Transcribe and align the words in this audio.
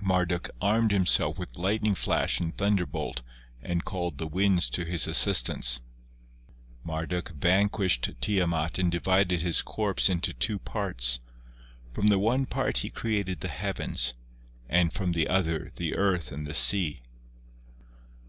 Mar 0.00 0.26
duk 0.26 0.50
armed 0.60 0.90
himself 0.90 1.38
with 1.38 1.56
lightning 1.56 1.94
flash 1.94 2.40
and 2.40 2.58
thunderbolt 2.58 3.22
and 3.62 3.84
called 3.84 4.18
the 4.18 4.26
winds 4.26 4.68
to 4.68 4.84
his 4.84 5.06
assistance. 5.06 5.80
Marduk 6.82 7.28
vanquished 7.28 8.10
Tiamat 8.20 8.80
and 8.80 8.90
divided 8.90 9.42
his 9.42 9.62
corpse 9.62 10.08
into 10.08 10.32
two 10.32 10.58
parts; 10.58 11.20
from 11.92 12.08
the 12.08 12.18
one 12.18 12.46
part 12.46 12.78
he 12.78 12.90
created 12.90 13.42
the 13.42 13.46
heavens 13.46 14.14
and 14.68 14.92
from 14.92 15.12
the 15.12 15.28
other 15.28 15.70
the 15.76 15.94
earth 15.94 16.32
and 16.32 16.48
the 16.48 16.52
sea. 16.54 17.00